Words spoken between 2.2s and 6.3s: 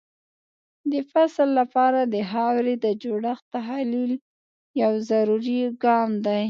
خاورې د جوړښت تحلیل یو ضروري ګام